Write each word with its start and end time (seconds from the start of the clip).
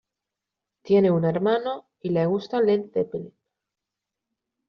Tiene 0.81 1.11
un 1.11 1.25
hermano 1.25 1.85
y 2.01 2.09
le 2.09 2.25
gusta 2.25 2.59
Led 2.59 2.89
Zeppelin. 2.91 3.31